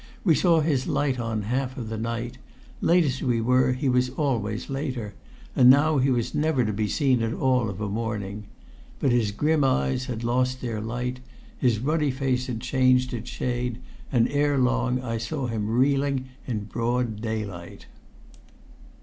[0.23, 2.39] We saw his light on half of the night;
[2.81, 5.13] late as we were, he was always later;
[5.55, 8.45] and now he was never to be seen at all of a morning.
[8.99, 11.19] But his grim eyes had lost their light,
[11.55, 13.77] his ruddy face had changed its shade,
[14.11, 17.85] and erelong I saw him reeling in broad daylight.